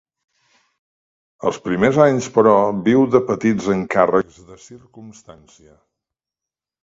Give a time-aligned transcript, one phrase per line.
[1.49, 2.55] Els primers anys, però,
[2.87, 5.73] viu de petits encàrrecs de circumstància.